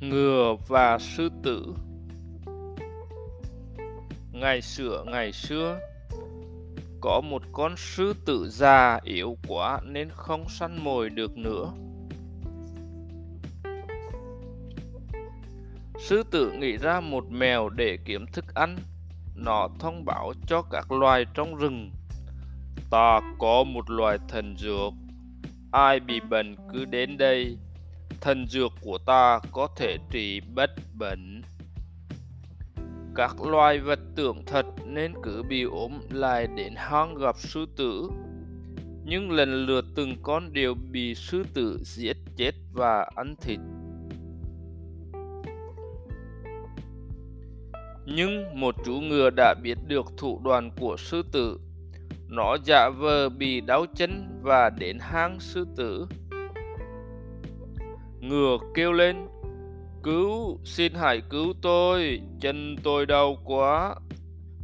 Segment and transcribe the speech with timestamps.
[0.00, 1.74] ngựa và sư tử.
[4.32, 5.78] Ngày xưa ngày xưa,
[7.00, 11.72] có một con sư tử già yếu quá nên không săn mồi được nữa.
[15.98, 18.78] Sư tử nghĩ ra một mèo để kiếm thức ăn.
[19.34, 21.90] Nó thông báo cho các loài trong rừng,
[22.90, 24.92] ta có một loài thần dược.
[25.72, 27.56] Ai bị bệnh cứ đến đây
[28.20, 31.42] thần dược của ta có thể trị bất bệnh.
[33.14, 38.10] Các loài vật tưởng thật nên cứ bị ốm lại đến hang gặp sư tử.
[39.04, 43.60] Nhưng lần lượt từng con đều bị sư tử giết chết và ăn thịt.
[48.06, 51.60] Nhưng một chú ngựa đã biết được thủ đoạn của sư tử.
[52.28, 56.06] Nó giả vờ bị đau chân và đến hang sư tử
[58.20, 59.16] ngựa kêu lên,
[60.02, 63.94] cứu, xin hãy cứu tôi, chân tôi đau quá.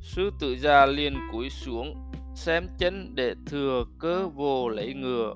[0.00, 1.94] Sư tử già liền cúi xuống,
[2.34, 5.34] xem chân để thừa cơ vô lấy ngựa.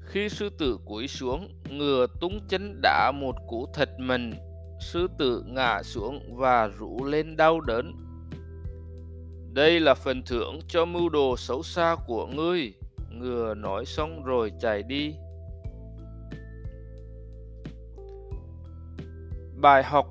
[0.00, 4.32] Khi sư tử cúi xuống, ngựa tung chân đá một cú thật mình
[4.80, 7.92] sư tử ngã xuống và rú lên đau đớn.
[9.52, 12.72] Đây là phần thưởng cho mưu đồ xấu xa của ngươi
[13.18, 15.14] ngừa nói xong rồi chạy đi.
[19.60, 20.06] Bài học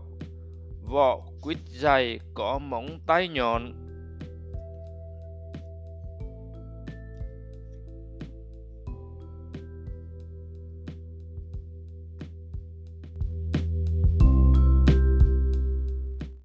[0.83, 3.86] vỏ quýt dày có móng tay nhọn.